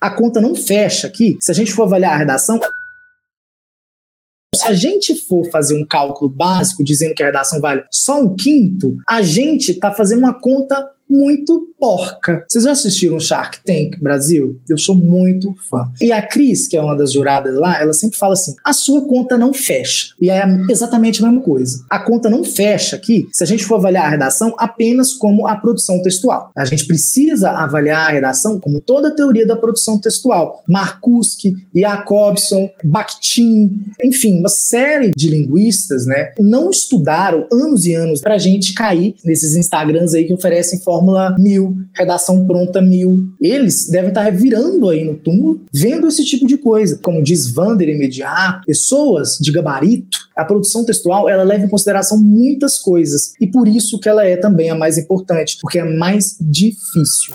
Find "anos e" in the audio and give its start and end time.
37.52-37.94